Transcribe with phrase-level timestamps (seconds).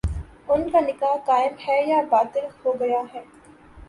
[0.47, 3.21] ان کا نکاح قائم ہے یا باطل ہو گیا ہے؟